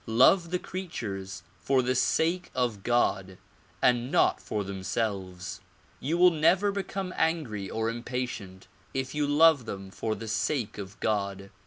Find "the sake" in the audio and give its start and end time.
1.83-2.49, 10.15-10.79